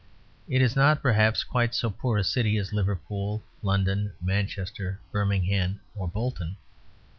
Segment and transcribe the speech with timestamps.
[0.49, 6.07] It is not, perhaps, quite so poor a city as Liverpool, London, Manchester, Birmingham, or
[6.07, 6.55] Bolton.